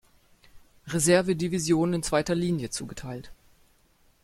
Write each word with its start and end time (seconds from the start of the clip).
Reserve-Division 0.87 1.93
in 1.93 2.01
zweiter 2.01 2.33
Linie 2.33 2.71
zugeteilt. 2.71 3.31